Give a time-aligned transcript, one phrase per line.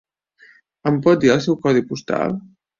[0.93, 2.37] Em pot dir el seu codi postal?